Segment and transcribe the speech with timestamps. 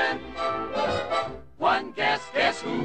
[0.00, 1.36] conversation.
[1.58, 2.80] One guess, guess who?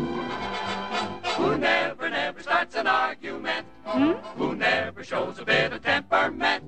[1.38, 3.66] Who never, never starts an argument.
[3.86, 4.12] Hmm?
[4.38, 6.64] Who never shows a bit of temperament.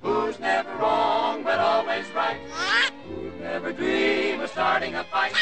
[0.00, 2.40] Who's never wrong but always right.
[3.08, 5.32] Who never dream of starting a fight.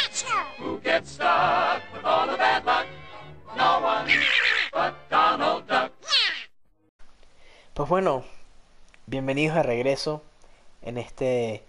[0.59, 2.87] Who gets stuck with all the bad luck.
[3.57, 4.09] No one
[4.73, 5.93] but Donald Duck.
[7.75, 8.25] Pues bueno,
[9.07, 10.23] bienvenidos de regreso
[10.83, 11.65] en este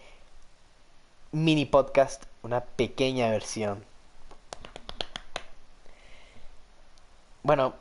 [1.32, 3.84] mini podcast, una pequeña versión.
[7.44, 7.74] Bueno,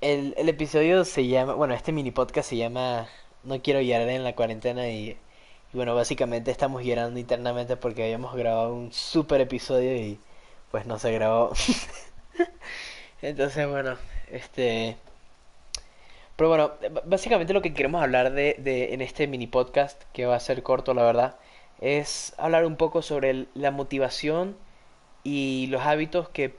[0.00, 3.08] el, el episodio se llama, bueno, este mini podcast se llama
[3.44, 5.18] No quiero llorar en la cuarentena y, y
[5.76, 10.18] bueno, básicamente estamos llorando internamente porque habíamos grabado un super episodio y
[10.70, 11.52] pues no se grabó.
[13.22, 13.96] Entonces, bueno,
[14.30, 14.96] este...
[16.36, 16.72] Pero bueno,
[17.04, 20.62] básicamente lo que queremos hablar de, de- en este mini podcast, que va a ser
[20.62, 21.36] corto, la verdad,
[21.80, 24.56] es hablar un poco sobre el- la motivación
[25.24, 26.54] y los hábitos que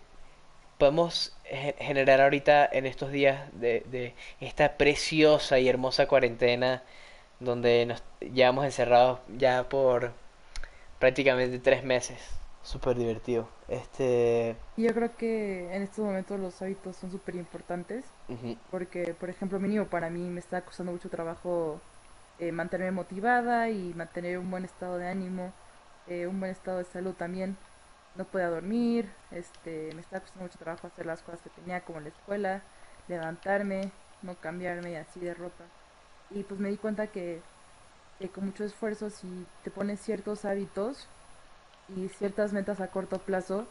[0.78, 6.84] podemos ge- generar ahorita en estos días de, de esta preciosa y hermosa cuarentena
[7.40, 10.12] donde nos llevamos encerrados ya por
[11.00, 12.20] prácticamente tres meses.
[12.64, 13.47] Súper divertido.
[13.67, 14.56] Este...
[14.78, 18.06] Y Yo creo que en estos momentos los hábitos son súper importantes
[18.70, 21.80] porque, por ejemplo, mínimo para mí me está costando mucho trabajo
[22.40, 25.54] eh, mantenerme motivada y mantener un buen estado de ánimo,
[26.08, 27.58] eh, un buen estado de salud también.
[28.16, 32.00] No podía dormir, este, me está costando mucho trabajo hacer las cosas que tenía como
[32.00, 32.62] la escuela,
[33.08, 35.64] levantarme, no cambiarme así de ropa.
[36.31, 37.42] Y pues me di cuenta que,
[38.20, 41.08] que con mucho esfuerzo si te pones ciertos hábitos
[41.96, 43.68] y ciertas metas a corto plazo,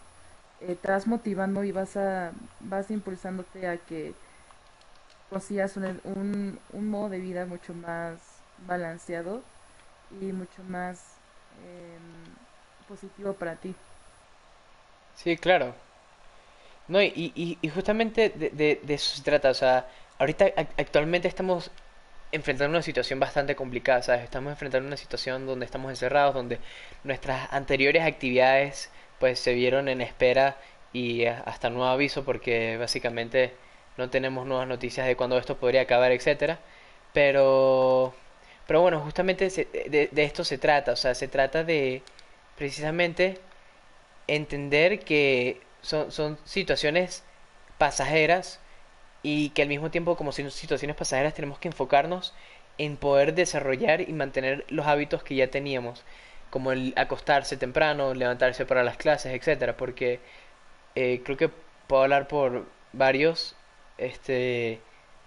[0.60, 4.14] eh, te vas motivando y vas a vas impulsándote a que
[5.30, 9.44] consigas un, un, un modo de vida mucho más balanceado
[10.10, 11.20] y mucho más
[11.52, 12.36] em,
[12.86, 13.76] positivo para ti.
[15.14, 15.74] Sí, claro.
[16.86, 19.50] No, y, y, y justamente de, de, de eso se trata.
[19.50, 21.70] O sea, ahorita ac- actualmente estamos
[22.32, 24.24] enfrentando una situación bastante complicada, ¿sabes?
[24.24, 26.60] Estamos enfrentando una situación donde estamos encerrados, donde
[27.04, 30.58] nuestras anteriores actividades pues se vieron en espera
[30.92, 33.58] y eh, hasta nuevo aviso porque básicamente
[33.96, 36.60] no tenemos nuevas noticias de cuándo esto podría acabar, etcétera.
[37.12, 38.14] Pero,
[38.68, 40.92] pero bueno, justamente se- de, esto se trata.
[40.94, 42.04] O sea, se trata de
[42.58, 43.40] precisamente
[44.26, 47.24] entender que son, son situaciones
[47.78, 48.60] pasajeras
[49.22, 52.34] y que al mismo tiempo como son situaciones pasajeras tenemos que enfocarnos
[52.78, 56.04] en poder desarrollar y mantener los hábitos que ya teníamos,
[56.50, 60.20] como el acostarse temprano, levantarse para las clases, etcétera, porque
[60.94, 61.50] eh, creo que
[61.86, 63.54] puedo hablar por varios,
[63.98, 64.80] este,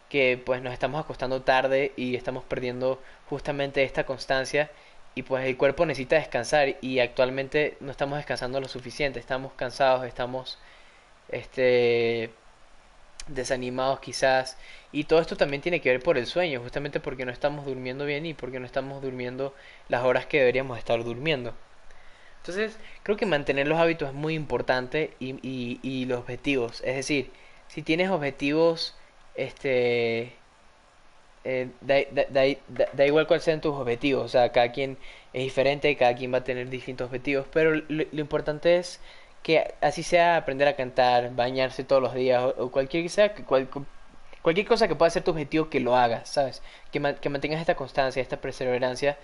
[0.09, 4.69] que pues nos estamos acostando tarde y estamos perdiendo justamente esta constancia
[5.15, 10.05] y pues el cuerpo necesita descansar y actualmente no estamos descansando lo suficiente, estamos cansados,
[10.05, 10.59] estamos
[11.29, 12.31] este
[13.27, 14.57] desanimados quizás
[14.91, 18.05] y todo esto también tiene que ver por el sueño, justamente porque no estamos durmiendo
[18.05, 19.55] bien y porque no estamos durmiendo
[19.89, 21.53] las horas que deberíamos estar durmiendo.
[22.39, 26.95] Entonces, creo que mantener los hábitos es muy importante y, y, y los objetivos, es
[26.95, 27.31] decir,
[27.67, 28.95] si tienes objetivos,
[29.35, 30.33] este,
[31.43, 34.97] eh, da, da- da- da- igual cuáles sean tus objetivos, o sea, cada quien
[35.33, 38.99] es diferente, cada quien va a tener distintos objetivos, pero lo, importante es
[39.43, 43.33] que así sea aprender a cantar, bañarse todos los días o, cualquier sea,
[44.41, 46.61] cualquier cosa que pueda ser tu objetivo, que lo hagas, ¿sabes?
[46.91, 49.17] Que, que mantengas esta constancia, esta perseverancia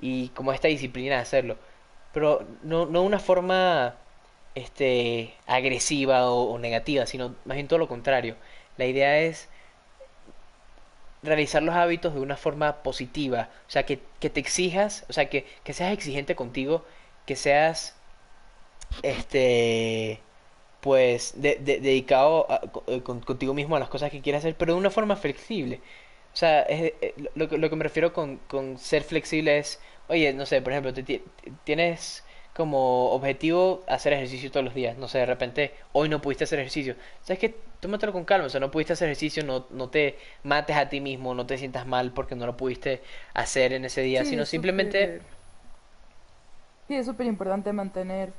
[0.00, 1.58] y como esta disciplina de hacerlo,
[2.12, 3.96] pero no, no una forma
[4.54, 8.36] este, agresiva o, o negativa, sino más bien todo lo contrario.
[8.76, 9.48] La idea es
[11.22, 15.28] realizar los hábitos de una forma positiva, o sea, que, que te exijas, o sea,
[15.30, 16.84] que, que seas exigente contigo,
[17.26, 17.96] que seas,
[19.02, 20.20] este,
[20.80, 24.56] pues, de- de- dedicado a- eh, con- contigo mismo a las cosas que quieres hacer,
[24.56, 25.80] pero de una forma flexible.
[26.34, 29.80] O sea, es- eh, lo, que- lo que me refiero con, con ser flexible es,
[30.08, 31.22] oye, no sé, por ejemplo, te ti-
[31.64, 32.24] tienes
[32.54, 36.58] como objetivo hacer ejercicio todos los días, no sé, de repente hoy no pudiste hacer
[36.60, 37.54] ejercicio, ¿sabes qué?
[37.80, 41.00] Tómatelo con calma, o sea, no pudiste hacer ejercicio, no, no te mates a ti
[41.00, 43.02] mismo, no te sientas mal porque no lo pudiste
[43.34, 45.20] hacer en ese día, Sí, sino simplemente...
[46.86, 48.32] Sí, es súper importante mantener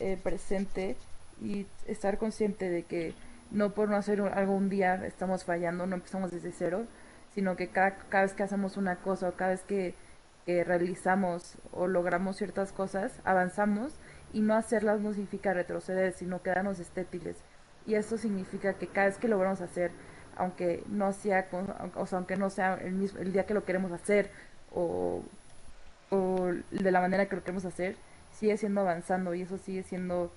[0.00, 0.96] eh, presente
[1.40, 3.14] y estar consciente de que
[3.50, 6.86] no por no hacer un- algo un día estamos fallando, no empezamos desde cero,
[7.34, 9.94] sino que cada, cada vez que hacemos una cosa o cada vez que,
[10.46, 13.94] que realizamos o logramos ciertas cosas, avanzamos
[14.32, 17.36] y no hacerlas no significa retroceder, sino quedarnos estétiles.
[17.86, 19.90] Y eso significa que cada vez que logramos hacer,
[20.36, 21.48] aunque no sea,
[21.96, 24.30] o sea, aunque no sea el mismo, el día que lo queremos hacer
[24.74, 25.22] o
[26.12, 27.96] o de la manera que lo queremos hacer,
[28.38, 30.30] sigue siendo avanzando y eso sigue siendo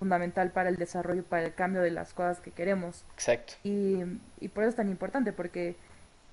[0.00, 3.04] fundamental para el desarrollo, para el cambio de las cosas que queremos.
[3.14, 3.54] Exacto.
[3.62, 4.00] Y,
[4.40, 5.76] y por eso es tan importante, porque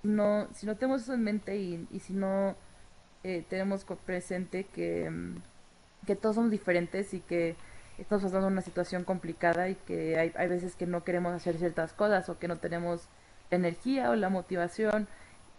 [0.01, 2.55] no, si no tenemos eso en mente y, y si no
[3.23, 5.11] eh, tenemos presente que,
[6.07, 7.55] que todos somos diferentes y que
[7.97, 11.93] estamos pasando una situación complicada y que hay, hay veces que no queremos hacer ciertas
[11.93, 13.01] cosas o que no tenemos
[13.51, 15.07] la energía o la motivación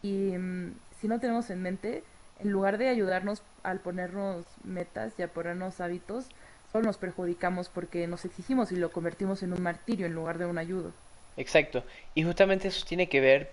[0.03, 2.03] y mm, si no tenemos en mente,
[2.41, 6.27] en lugar de ayudarnos al ponernos metas y a ponernos hábitos,
[6.73, 10.47] solo nos perjudicamos porque nos exigimos y lo convertimos en un martirio en lugar de
[10.47, 10.93] un ayudo.
[11.37, 11.85] Exacto.
[12.15, 13.51] Y justamente eso tiene que ver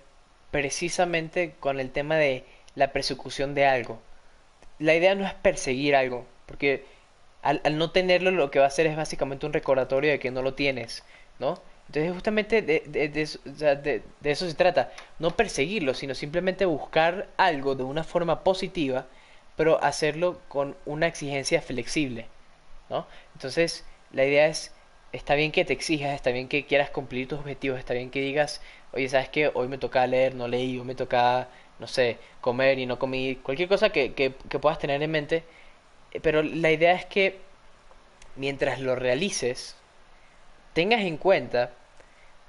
[0.51, 2.45] precisamente con el tema de
[2.75, 4.00] la persecución de algo.
[4.79, 6.86] La idea no es perseguir algo, porque
[7.43, 10.31] al, al no tenerlo lo que va a hacer es básicamente un recordatorio de que
[10.31, 11.03] no lo tienes,
[11.39, 11.61] ¿no?
[11.87, 17.75] Entonces justamente de, de, de, de- eso se trata, no perseguirlo, sino simplemente buscar algo
[17.75, 19.05] de una forma positiva,
[19.57, 22.27] pero hacerlo con una exigencia flexible,
[22.89, 23.07] ¿no?
[23.33, 24.71] Entonces la idea es,
[25.11, 28.21] está bien que te exijas, está bien que quieras cumplir tus objetivos, está bien que
[28.21, 28.61] digas,
[28.93, 29.51] oye, ¿sabes qué?
[29.53, 31.47] Hoy me toca leer, no leí, hoy me toca,
[31.79, 35.43] no sé, comer y no comí, cualquier cosa que, que, que puedas tener en mente,
[36.21, 37.39] pero la idea es que
[38.36, 39.75] mientras lo realices,
[40.74, 41.71] tengas en cuenta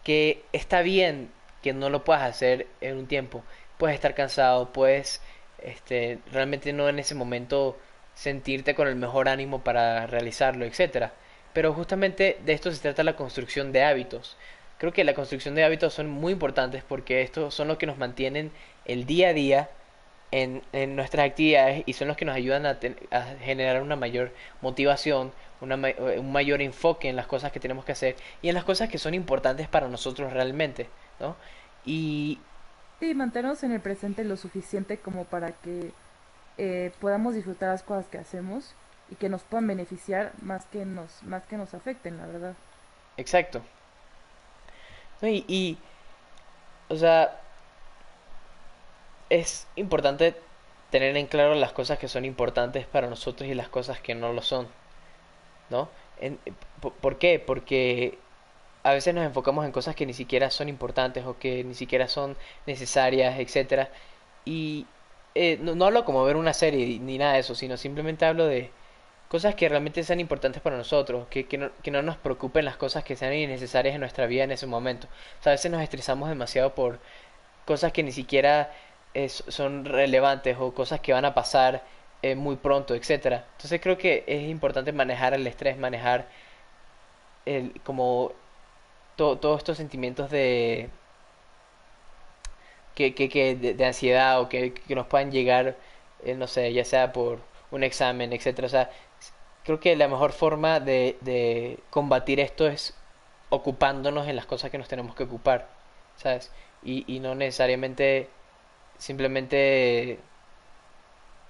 [0.02, 1.30] que está bien
[1.62, 3.42] que no lo puedas hacer en un tiempo.
[3.78, 5.22] Puedes estar cansado, puedes
[5.62, 7.78] este, realmente no en ese momento
[8.14, 11.12] sentirte con el mejor ánimo para realizarlo, etcétera.
[11.52, 14.36] Pero justamente de esto se trata la construcción de hábitos.
[14.78, 17.96] Creo que la construcción de hábitos son muy importantes porque estos son los que nos
[17.96, 18.52] mantienen
[18.84, 19.70] el día a día
[20.30, 23.96] en, en nuestras actividades y son los que nos ayudan a, ten- a generar una
[23.96, 28.48] mayor motivación, una, eh, un mayor enfoque en las cosas que tenemos que hacer y
[28.48, 30.90] en las cosas que son importantes para nosotros realmente,
[31.20, 31.36] ¿no?
[31.84, 32.40] Y
[33.00, 35.96] Sí, mantenernos en el presente lo suficiente como para que
[36.56, 38.76] eh, podamos disfrutar las cosas que hacemos
[39.08, 42.58] y que nos puedan beneficiar más que nos, más que nos afecten, la verdad.
[43.16, 43.62] exacto.
[45.22, 45.78] Y, y,
[46.88, 47.40] o sea,
[49.30, 50.36] es importante
[50.90, 54.32] tener en claro las cosas que son importantes para nosotros y las cosas que no
[54.32, 54.68] lo son,
[55.70, 55.88] ¿no?
[56.80, 57.38] Po- ¿por qué?
[57.40, 58.18] Porque
[58.84, 62.08] a veces nos enfocamos en cosas que ni siquiera son importantes o que ni siquiera
[62.08, 62.36] son
[62.66, 63.90] necesarias, etcétera.
[64.44, 64.86] Y
[65.34, 68.46] eh, no, no hablo como ver una serie ni nada de eso, sino simplemente hablo
[68.46, 68.70] de
[69.28, 72.76] cosas que realmente sean importantes para nosotros, que, que no, que no nos preocupen las
[72.78, 75.08] cosas que sean innecesarias en nuestra vida en ese momento.
[75.40, 77.00] O sea, a veces nos estresamos demasiado por
[77.66, 78.72] cosas que ni siquiera
[79.28, 81.82] son relevantes o cosas que van a pasar
[82.22, 83.46] eh, muy pronto, etcétera.
[83.52, 86.28] Entonces creo que es importante manejar el estrés, manejar
[87.46, 88.32] el, como
[89.16, 90.90] to- todos estos sentimientos de
[92.94, 95.76] que, que, que de, ansiedad o que, que nos puedan llegar,
[96.24, 97.40] eh, no sé, ya sea por
[97.70, 98.66] un examen, etcétera.
[98.66, 98.90] O sea,
[99.64, 102.94] creo que la mejor forma de, de combatir esto es
[103.50, 105.68] ocupándonos en las cosas que nos tenemos que ocupar,
[106.16, 106.52] ¿sabes?
[106.84, 108.28] Y, y no necesariamente
[108.98, 110.24] simplemente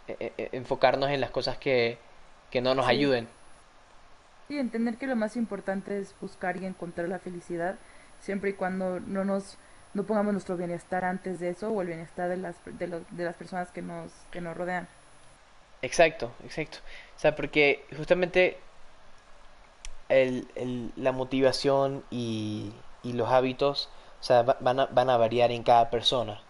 [0.07, 1.99] eh, eh, enfocarnos en las cosas que,
[2.51, 3.29] que no nos Sí, ayuden.
[4.49, 7.79] sí, entender que lo más importante es buscar y encontrar la felicidad,
[8.21, 9.59] siempre y cuando no nos
[9.95, 13.25] no pongamos nuestro bienestar antes de eso o el bienestar de las de los, de
[13.25, 14.89] las personas que nos que nos rodean.
[15.83, 16.79] Exacto, exacto.
[17.17, 18.59] O sea, porque justamente
[20.09, 22.73] el, el- la motivación y,
[23.03, 26.41] y los hábitos, o sea, va- van a, van a variar en cada persona.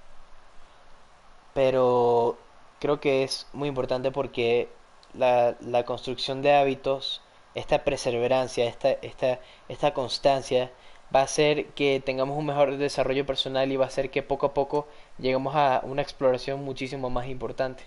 [1.54, 2.38] Pero
[2.80, 4.68] creo que es muy importante porque
[5.14, 7.22] la, la construcción de hábitos,
[7.54, 10.70] esta perseverancia, esta, esta, esta constancia,
[11.14, 14.46] va a hacer que tengamos un mejor desarrollo personal y va a hacer que poco
[14.46, 17.84] a poco lleguemos a una exploración muchísimo más importante.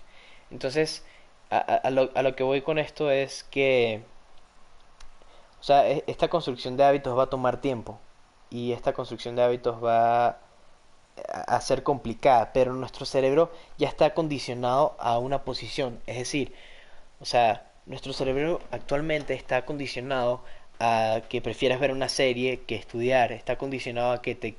[0.50, 1.04] Entonces,
[1.50, 4.02] a, a- lo, a lo que voy con esto es que,
[5.60, 7.98] o sea, e- esta construcción de hábitos va a tomar tiempo
[8.50, 10.38] y esta construcción de hábitos va
[11.28, 16.52] a ser complicada, pero nuestro cerebro ya está condicionado a una posición, es decir,
[17.20, 20.42] o sea, nuestro cerebro actualmente está condicionado
[20.80, 24.56] a que prefieras ver una serie que estudiar, está condicionado a que te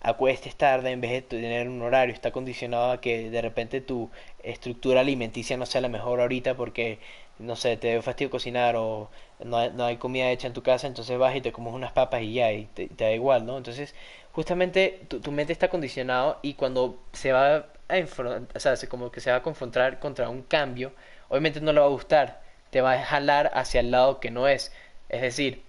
[0.00, 4.10] acuestes tarde en vez de tener un horario, está condicionado a que de repente tu
[4.42, 6.98] estructura alimenticia no sea la mejor ahorita porque,
[7.38, 9.08] no sé, te dio fastidio cocinar o
[9.42, 11.92] no hay, no hay comida hecha en tu casa, entonces vas y te comes unas
[11.92, 13.56] papas y ya, y te, te da igual, ¿no?
[13.56, 13.94] Entonces,
[14.34, 19.38] justamente tu, mente está condicionado y cuando se va a enfrentar, como que se va
[19.38, 20.92] a confrontar contra un cambio,
[21.28, 24.48] obviamente no le va a gustar, te va a jalar hacia el lado que no
[24.48, 24.72] es,
[25.08, 25.62] es decir,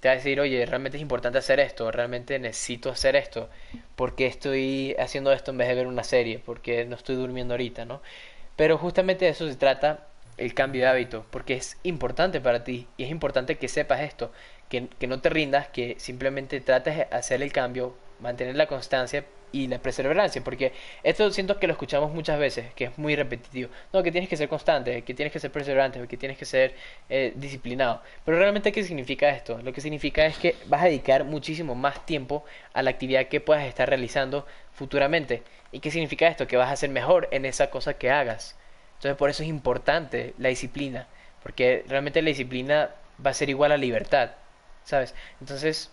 [0.00, 3.48] te va a decir, oye, realmente es importante hacer esto, realmente necesito hacer esto,
[3.96, 7.86] porque estoy haciendo esto en vez de ver una serie, porque no estoy durmiendo ahorita,
[7.86, 8.02] ¿no?
[8.56, 12.86] Pero justamente de eso se trata el cambio de hábito, porque es importante para ti
[12.98, 14.32] y es importante que sepas esto,
[14.68, 19.24] que, que no te rindas, que simplemente trates de hacer el cambio, mantener la constancia
[19.52, 20.72] y la perseverancia, porque
[21.02, 23.70] esto siento que lo escuchamos muchas veces, que es muy repetitivo.
[23.92, 26.74] No, que tienes que ser constante, que tienes que ser perseverante, que tienes que ser
[27.08, 28.02] eh, disciplinado.
[28.24, 29.60] Pero realmente, ¿qué significa esto?
[29.62, 33.40] Lo que significa es que vas a dedicar muchísimo más tiempo a la actividad que
[33.40, 35.42] puedas estar realizando futuramente.
[35.72, 36.46] ¿Y qué significa esto?
[36.46, 38.56] Que vas a ser mejor en esa cosa que hagas.
[38.96, 41.08] Entonces, por eso es importante la disciplina,
[41.42, 42.90] porque realmente la disciplina
[43.24, 44.32] va a ser igual a libertad,
[44.84, 45.14] ¿sabes?
[45.40, 45.90] Entonces,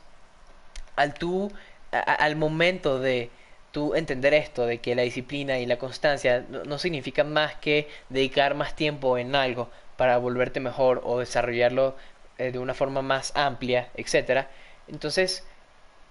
[0.98, 1.52] al tú,
[1.92, 3.30] al momento de
[3.72, 7.88] tú entender esto, de que la disciplina y la constancia no, no significan más que
[8.10, 11.96] dedicar más tiempo en algo para volverte mejor o desarrollarlo
[12.38, 14.50] eh, de una forma más amplia, etcétera.
[14.88, 15.46] Entonces,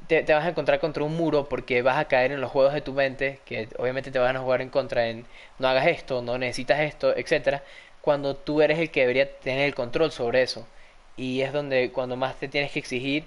[0.08, 2.74] te, te, vas a encontrar contra un muro porque vas a caer en los juegos
[2.74, 5.26] de tu mente, que obviamente te van a jugar en contra en
[5.58, 7.62] no hagas esto, no necesitas esto, etcétera,
[8.00, 10.66] cuando tú eres el que debería tener el control sobre eso.
[11.16, 13.24] Y es donde cuando más te tienes que exigir,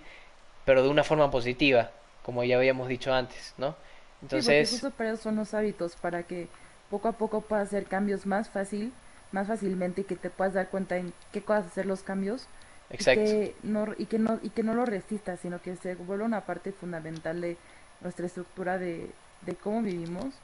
[0.66, 1.92] pero de una forma positiva,
[2.30, 3.76] como ya habíamos dicho antes, ¿no?
[4.22, 6.48] Entonces, sí, justo para eso son los hábitos, para que
[6.92, 8.94] poco a poco puedas hacer cambios más fácil,
[9.32, 12.48] más fácilmente y que te puedas dar cuenta en qué cosas hacer los cambios
[12.92, 13.24] Exacto.
[13.24, 16.26] Y que no y que no y que no lo resistas, sino que se vuelva
[16.26, 17.58] una parte fundamental de
[18.02, 19.10] nuestra estructura de,
[19.42, 20.36] de cómo vivimos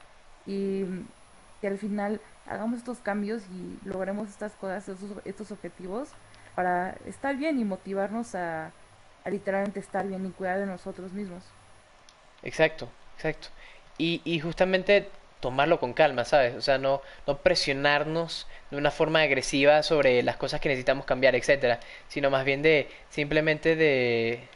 [0.44, 0.84] y
[1.60, 6.08] que al final hagamos estos cambios y logremos estas cosas, estos, estos objetivos
[6.56, 8.72] para estar bien y motivarnos a,
[9.24, 11.44] a literalmente estar bien y cuidar de nosotros mismos.
[12.46, 13.48] Exacto, exacto.
[13.98, 15.08] Y, y justamente
[15.40, 16.54] tomarlo con calma, ¿sabes?
[16.54, 21.34] O sea, no, no presionarnos de una forma agresiva sobre las cosas que necesitamos cambiar,
[21.34, 24.48] etcétera, sino más bien de simplemente de,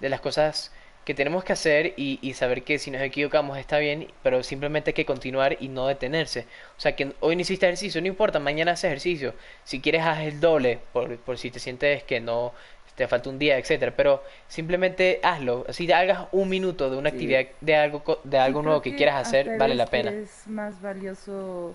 [0.00, 0.72] de las cosas
[1.04, 4.90] que tenemos que hacer y, y, saber que si nos equivocamos está bien, pero simplemente
[4.90, 6.46] hay que continuar y no detenerse.
[6.78, 9.34] O sea, que hoy no hiciste ejercicio, no importa, mañana haces ejercicio.
[9.64, 12.54] Si quieres, haz el doble, por, por si te sientes que no,
[12.94, 17.16] te falta un día, etcétera, pero simplemente hazlo, si hagas un minuto de una sí.
[17.16, 20.10] actividad de algo de algo nuevo que, que quieras hacer, vale la pena.
[20.10, 21.74] Es más valioso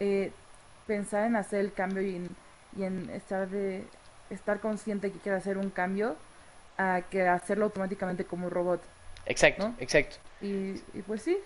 [0.00, 0.32] eh,
[0.86, 2.28] pensar en hacer el cambio y en,
[2.76, 3.84] y en estar de
[4.30, 6.16] estar consciente que quieres hacer un cambio
[6.78, 8.80] a que hacerlo automáticamente como un robot.
[9.26, 9.74] Exacto, ¿no?
[9.78, 10.16] exacto.
[10.40, 11.36] Y, y pues sí,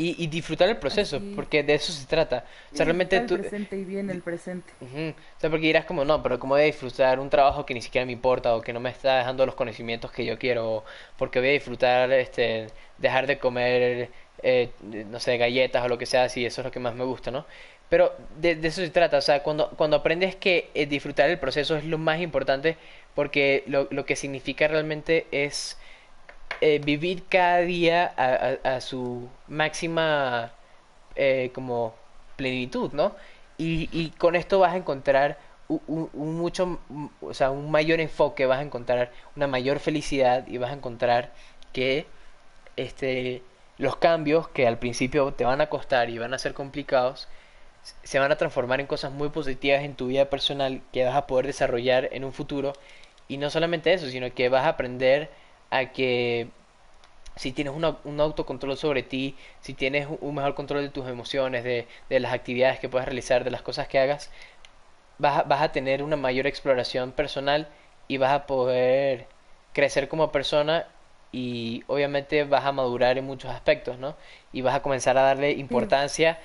[0.00, 1.32] y, y, disfrutar el proceso, Así.
[1.36, 2.44] porque de eso se trata.
[2.72, 3.36] O sea, realmente el tú...
[3.36, 4.72] presente y bien el presente.
[4.80, 5.10] Uh -huh.
[5.12, 7.82] O sea, porque dirás como, no, pero ¿cómo voy a disfrutar un trabajo que ni
[7.82, 10.70] siquiera me importa o que no me está dejando los conocimientos que yo quiero?
[10.70, 10.84] O
[11.18, 14.08] porque voy a disfrutar, este, dejar de comer,
[14.42, 17.04] eh, no sé, galletas o lo que sea, si eso es lo que más me
[17.04, 17.44] gusta, ¿no?
[17.90, 21.38] Pero de, de eso se trata, o sea, cuando, cuando aprendes que eh, disfrutar el
[21.38, 22.76] proceso es lo más importante,
[23.14, 25.76] porque lo, lo que significa realmente es
[26.60, 30.52] eh, vivir cada día a, a, su máxima
[31.16, 31.94] eh, como
[32.36, 33.14] plenitud, ¿no?
[33.58, 35.38] Y, y, con esto vas a encontrar
[35.68, 36.80] un, un, mucho,
[37.20, 41.32] o sea, un mayor enfoque, vas a encontrar una mayor felicidad y vas a encontrar
[41.72, 42.06] que
[42.76, 43.42] este,
[43.78, 47.28] los cambios que al principio te van a costar y van a ser complicados,
[48.02, 51.26] se van a transformar en cosas muy positivas en tu vida personal que vas a
[51.26, 52.74] poder desarrollar en un futuro.
[53.28, 55.30] Y no solamente eso, sino que vas a aprender
[55.70, 56.48] a que
[57.36, 61.64] si tienes una, un autocontrol sobre ti, si tienes un mejor control de tus emociones,
[61.64, 64.30] de, de las actividades que puedas realizar, de las cosas que hagas,
[65.18, 67.68] vas a, vas a tener una mayor exploración personal
[68.08, 69.26] y vas a poder
[69.72, 70.86] crecer como persona
[71.32, 74.16] y obviamente vas a madurar en muchos aspectos, ¿no?
[74.52, 76.38] Y vas a comenzar a darle importancia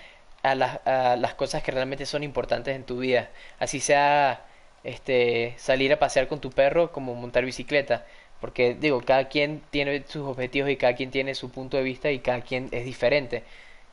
[0.43, 3.29] a las, a las cosas que realmente son importantes en tu vida.
[3.59, 4.45] Así sea
[4.83, 8.05] este salir a pasear con tu perro como montar bicicleta
[8.45, 12.11] porque digo, cada quien tiene sus objetivos y cada quien tiene su punto de vista
[12.11, 13.41] y cada quien es diferente.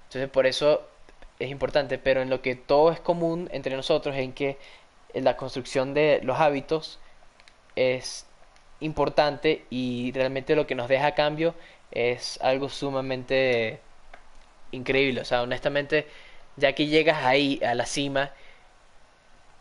[0.08, 0.86] Entonces por eso
[1.38, 4.58] es importante, pero en lo que todo es común entre nosotros en que
[5.14, 7.00] la construcción de los hábitos
[7.76, 8.26] es
[8.80, 11.54] importante y realmente lo que nos deja a cambio
[11.90, 13.80] es algo sumamente
[14.70, 15.22] increíble.
[15.22, 16.06] O sea, honestamente,
[16.58, 18.32] ya que llegas ahí a la cima,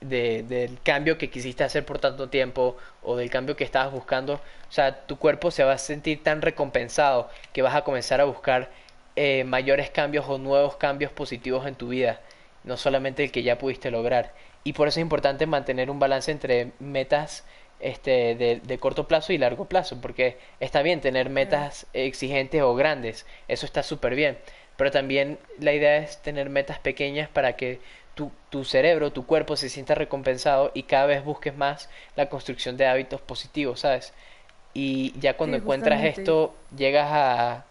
[0.01, 4.35] de, del cambio que quisiste hacer por tanto tiempo o del cambio que estabas buscando,
[4.35, 8.25] o sea, tu cuerpo se va a sentir tan recompensado que vas a comenzar a
[8.25, 8.69] buscar
[9.15, 12.19] eh, mayores cambios o nuevos cambios positivos en tu vida,
[12.63, 14.33] no solamente el que ya pudiste lograr.
[14.63, 17.43] Y por eso es importante mantener un balance entre metas
[17.79, 22.75] este, de, de, corto plazo y largo plazo, porque está bien tener metas exigentes o
[22.75, 24.37] grandes, eso está súper bien,
[24.77, 27.79] pero también la idea es tener metas pequeñas para que
[28.15, 32.77] tu, tu, cerebro, tu cuerpo se sienta recompensado y cada vez busques más la construcción
[32.77, 34.13] de hábitos positivos, ¿sabes?
[34.73, 37.65] Y ya cuando sí, encuentras esto, llegas a,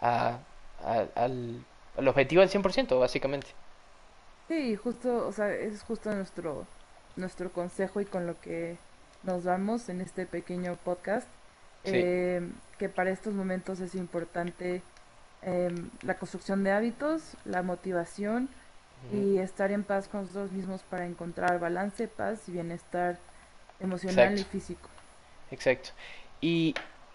[0.00, 0.40] a,
[0.80, 1.64] a, al,
[1.96, 3.54] al objetivo del 100%, básicamente.
[4.48, 6.66] Sí, justo, o sea, es justo nuestro,
[7.16, 8.78] nuestro consejo y con lo que
[9.22, 11.28] nos vamos en este pequeño podcast,
[11.84, 12.40] Sí, eh,
[12.78, 14.82] que para estos momentos es importante
[15.42, 18.50] em, la construcción de hábitos, la motivación
[19.10, 23.20] y estar en paz con nosotros mismos para encontrar balance, paz y bienestar
[23.80, 24.90] emocional y físico.
[25.50, 25.90] exacto.
[26.40, 26.74] Y,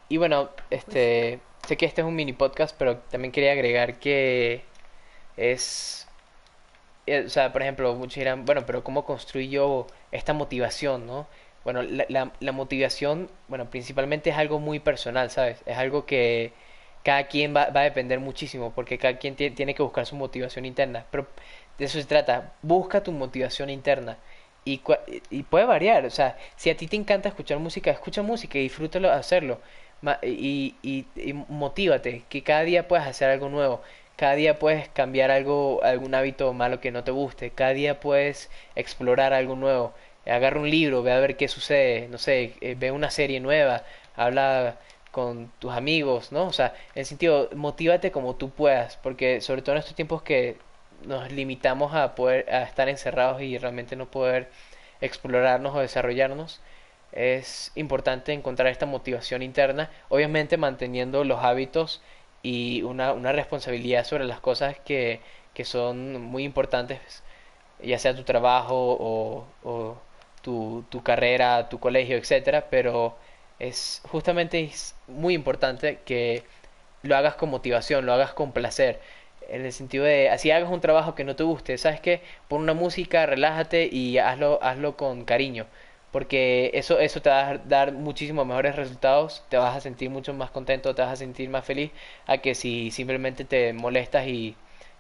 [0.10, 0.50] y bueno,
[0.86, 4.66] Pues este, sé que este es un mini podcast, pero también quería agregar que
[5.38, 6.08] es
[7.08, 11.28] eh, o sea, por ejemplo, muchos dirán, bueno, pero ¿cómo construyo esta motivación, no?
[11.63, 15.63] Bueno, la, la, la motivación, bueno, principalmente es algo muy personal, ¿sabes?
[15.66, 16.54] Es algo que
[17.04, 20.16] cada quien va, va a depender muchísimo, porque cada quien tie- tiene que buscar su
[20.16, 21.06] motivación interna.
[21.12, 21.28] Pero
[21.77, 24.18] de eso se trata, busca tu motivación interna.
[24.65, 24.82] Y,
[25.30, 28.63] y puede variar, o sea, si a ti te encanta escuchar música, escucha música y
[28.63, 29.60] disfrútalo hacerlo.
[30.22, 33.82] Y, y, y motívate, que cada día puedas hacer algo nuevo.
[34.15, 37.51] Cada día puedes cambiar algo, algún hábito malo que no te guste.
[37.51, 39.94] Cada día puedes explorar algo nuevo.
[40.25, 42.08] Agarra un libro, ve a ver qué sucede.
[42.10, 43.84] No sé, eh, ve una serie nueva.
[44.15, 44.77] Habla
[45.12, 46.46] con tus amigos, ¿no?
[46.46, 48.98] O sea, en el sentido, motívate como tú puedas.
[48.98, 50.58] Porque sobre todo en estos tiempos que
[51.05, 54.50] nos limitamos a poder, a estar encerrados y realmente no poder
[55.01, 56.62] explorarnos o desarrollarnos,
[57.12, 62.01] es importante encontrar esta motivación interna, obviamente manteniendo los hábitos
[62.41, 65.22] y una, una responsabilidad sobre las cosas que,
[65.53, 67.24] que son muy importantes,
[67.81, 68.98] ya sea tu trabajo
[69.63, 69.98] o,
[70.41, 73.15] tu, tu carrera, tu colegio, etcétera, pero
[73.60, 74.72] es justamente
[75.07, 76.43] muy importante que
[77.03, 79.00] lo hagas con motivación, lo hagas con placer.
[79.50, 82.22] En el sentido de, así hagas un trabajo que no te guste, ¿sabes qué?
[82.48, 85.68] Pon una música, relájate y hazlo, hazlo con cariño.
[86.12, 90.34] Porque eso, eso te va a dar muchísimos mejores resultados, te vas a sentir mucho
[90.34, 91.92] más contento, te vas a sentir más feliz,
[92.28, 94.56] a que si simplemente te molestas y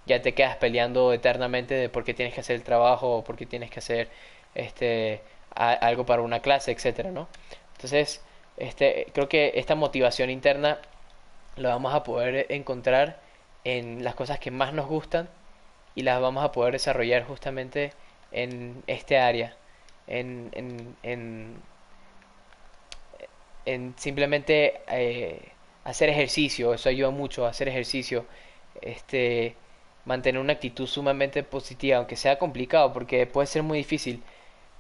[0.05, 3.35] ya te quedas peleando eternamente de por qué tienes que hacer el trabajo o por
[3.37, 4.09] qué tienes que hacer
[4.55, 5.21] este
[5.55, 7.27] algo para una clase, etcétera, ¿no?
[7.75, 8.21] Entonces,
[8.57, 10.79] este, creo que esta motivación interna
[11.57, 13.19] lo vamos a poder encontrar
[13.65, 15.29] en las cosas que más nos gustan
[15.95, 17.93] y las vamos a poder desarrollar justamente
[18.31, 19.55] en este área,
[20.07, 21.55] en, en, en,
[23.65, 25.39] en simplemente eh,
[25.83, 28.25] hacer ejercicio, eso ayuda mucho hacer ejercicio,
[28.81, 29.55] este,
[30.05, 34.21] mantener una actitud sumamente positiva, aunque sea complicado, porque puede ser muy difícil,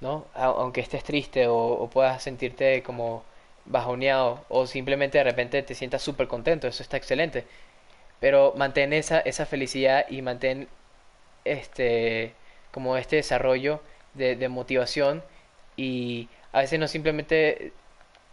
[0.01, 0.25] ¿no?
[0.35, 3.23] Aunque estés triste o, o puedas sentirte como
[3.65, 7.45] bajoneado o simplemente de repente te sientas súper contento, eso está excelente.
[8.23, 10.69] Pero mantén esa, esa felicidad y mantén
[11.43, 12.33] este
[12.71, 13.81] como este desarrollo
[14.13, 15.21] de, motivación
[15.75, 17.73] y a veces no simplemente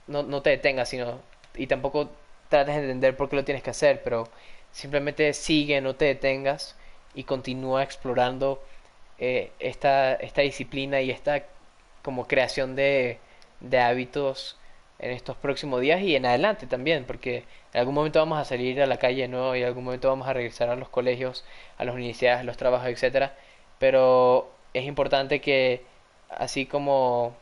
[0.06, 1.20] no, no te detengas, sino
[1.56, 2.10] y tampoco
[2.48, 4.28] trates de entender por qué lo tienes que hacer, pero
[4.72, 6.76] simplemente sigue, no te detengas
[7.14, 8.62] y continúa explorando
[9.18, 11.44] eh, esta, esta disciplina y esta
[12.02, 13.18] como creación de,
[13.60, 14.59] de hábitos
[15.00, 18.80] en estos próximos días y en adelante también, porque en algún momento vamos a salir
[18.82, 21.44] a la calle de y en algún momento vamos a regresar a los colegios,
[21.78, 23.34] a las universidades, a los trabajos, etcétera,
[23.78, 25.84] pero es importante que
[26.30, 27.34] así como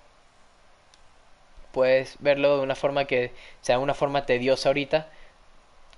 [1.72, 5.08] puedes verlo de una forma que sea una forma tediosa ahorita,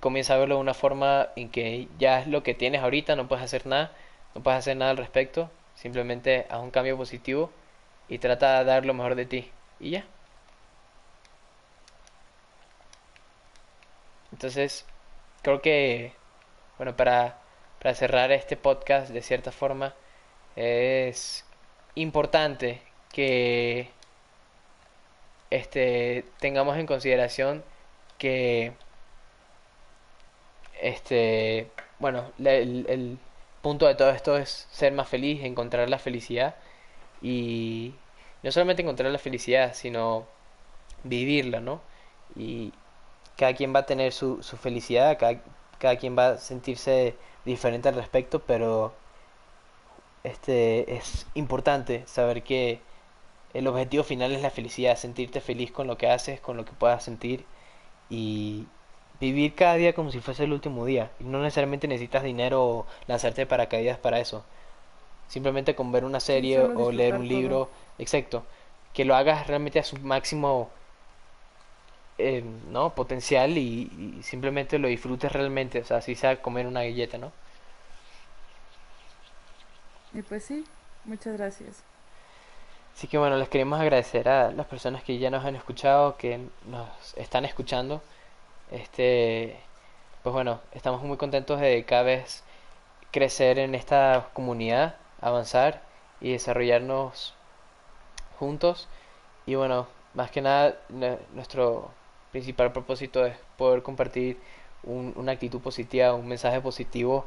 [0.01, 3.29] comienza a verlo de una forma en que ya es lo que tienes ahorita, no
[3.29, 3.93] puedes hacer nada,
[4.35, 7.51] no puedes hacer nada al respecto, simplemente haz un cambio positivo
[8.09, 10.05] y trata de dar lo mejor de ti y ya.
[14.33, 14.87] Entonces,
[15.43, 16.13] creo que,
[16.79, 17.39] bueno, para,
[17.81, 19.95] para cerrar este podcast de cierta forma,
[20.57, 21.45] es
[21.95, 23.91] importante que
[25.51, 27.65] este, tengamos en consideración
[28.19, 28.73] que,
[30.81, 33.19] este, bueno, el, el
[33.63, 36.57] punto de todo esto es ser más feliz, encontrar la felicidad
[37.23, 37.95] y
[38.43, 40.27] no solamente encontrar la felicidad, sino
[41.05, 41.81] vivirla, ¿no?
[42.37, 42.73] Y
[43.41, 45.41] cada quien va a tener su, su felicidad, cada,
[45.79, 48.93] cada quien va a sentirse diferente al respecto, pero
[50.25, 52.81] este es importante saber que
[53.55, 56.73] el objetivo final es la felicidad, sentirte feliz con lo que haces, con lo que
[56.73, 57.47] puedas sentir
[58.11, 58.67] y
[59.21, 61.11] vivir cada día como si fuese el último día.
[61.19, 64.45] Y no necesariamente necesitas dinero o lanzarte de paracaídas para eso.
[65.29, 67.39] Simplemente con ver una serie o leer un todo.
[67.39, 68.45] libro, exacto,
[68.93, 70.69] que lo hagas realmente a su máximo
[72.21, 72.95] eh, ¿no?
[72.95, 77.33] potencial y, y simplemente lo disfrutes realmente, o sea, así sea comer una galleta, ¿no?
[80.13, 80.65] Y pues sí,
[81.05, 81.83] muchas gracias.
[82.95, 86.49] Así que bueno, les queremos agradecer a las personas que ya nos han escuchado, que
[86.67, 88.03] nos están escuchando.
[88.71, 89.59] Este,
[90.23, 92.45] pues bueno, estamos muy contentos de cada vez
[93.13, 94.97] crecer en esta comunidad.
[95.21, 95.83] avanzar
[96.21, 97.35] y desarrollarnos
[98.39, 98.89] juntos.
[99.47, 100.77] Y bueno, más que nada,
[101.35, 101.91] nuestro
[102.31, 104.39] principal propósito es poder compartir
[104.83, 107.27] una actitud positiva, un mensaje positivo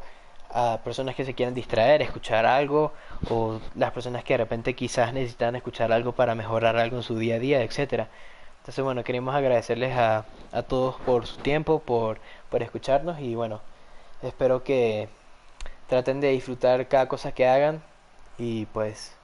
[0.50, 2.94] a personas que se quieran distraer, escuchar algo,
[3.30, 7.18] o las personas que de repente quizás necesitan escuchar algo para mejorar algo en su
[7.18, 8.08] día a día, etcétera.
[8.60, 13.62] Entonces, bueno, queremos agradecerles a, a todos por su tiempo, por, por escucharnos y bueno,
[14.22, 15.10] espero que
[15.90, 17.84] traten de disfrutar cada cosa que hagan
[18.38, 19.16] y pues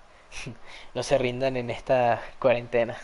[0.93, 2.97] no se rindan en esta cuarentena.